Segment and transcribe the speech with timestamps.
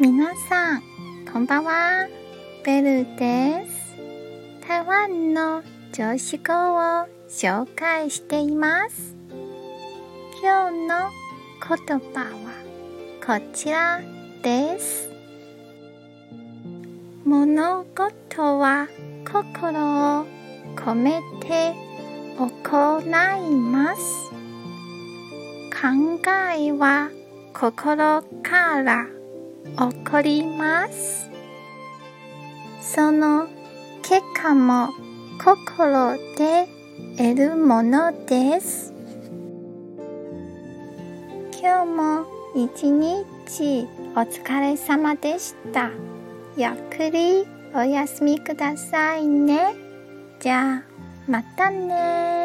[0.00, 0.82] 皆さん、
[1.30, 2.08] こんばんは。
[2.64, 3.94] ベルです。
[4.66, 5.62] 台湾の
[5.92, 9.14] 常識語を紹介しています。
[10.42, 11.10] 今日の
[11.60, 14.00] 言葉はこちら
[14.42, 15.10] です。
[17.26, 18.88] 物事は
[19.30, 20.26] 心を
[20.76, 21.74] 込めて
[22.38, 24.30] 行います。
[25.70, 27.10] 考えは
[27.52, 29.19] 心から
[29.64, 31.30] 起こります。
[32.80, 33.46] その
[34.02, 34.88] 結果も
[35.42, 36.68] 心で
[37.16, 38.92] 得るものです。
[41.60, 43.86] 今日も一日
[44.16, 45.90] お疲れ様でした。
[46.56, 49.74] ゆっくりお休みくださいね。
[50.40, 50.82] じゃあ、
[51.30, 52.39] またね